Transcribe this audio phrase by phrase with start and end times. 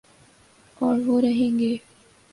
[0.81, 1.75] اوروہ رہیں گے۔